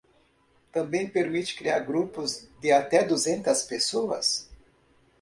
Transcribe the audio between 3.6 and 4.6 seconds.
pessoas.